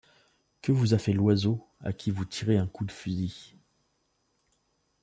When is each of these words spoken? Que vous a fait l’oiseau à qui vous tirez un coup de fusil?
Que 0.63 0.71
vous 0.71 0.95
a 0.95 0.97
fait 0.97 1.13
l’oiseau 1.13 1.63
à 1.79 1.93
qui 1.93 2.09
vous 2.09 2.25
tirez 2.25 2.57
un 2.57 2.65
coup 2.65 2.85
de 2.85 2.91
fusil? 2.91 3.55